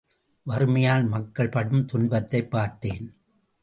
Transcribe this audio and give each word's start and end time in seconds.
வறுமையால் 0.43 1.05
மக்கள் 1.05 1.49
படும் 1.49 1.85
துன்பத்தைப் 1.85 2.51
பார்த்தேன். 2.51 3.13